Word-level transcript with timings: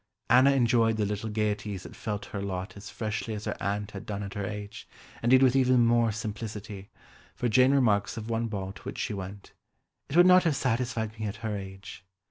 Anna 0.31 0.49
enjoyed 0.49 0.97
the 0.97 1.05
little 1.05 1.29
gaieties 1.29 1.83
that 1.83 1.95
fell 1.95 2.17
to 2.17 2.29
her 2.29 2.41
lot 2.41 2.75
as 2.75 2.89
freshly 2.89 3.35
as 3.35 3.45
her 3.45 3.55
aunt 3.61 3.91
had 3.91 4.07
done 4.07 4.23
at 4.23 4.33
her 4.33 4.47
age, 4.47 4.87
indeed 5.21 5.43
with 5.43 5.55
even 5.55 5.85
more 5.85 6.11
simplicity, 6.11 6.89
for 7.35 7.47
Jane 7.47 7.71
remarks 7.71 8.17
of 8.17 8.27
one 8.27 8.47
ball 8.47 8.71
to 8.71 8.81
which 8.81 8.97
she 8.97 9.13
went 9.13 9.53
"it 10.09 10.17
would 10.17 10.25
not 10.25 10.41
have 10.45 10.55
satisfied 10.55 11.19
me 11.19 11.27
at 11.27 11.35
her 11.45 11.55
age." 11.55 12.03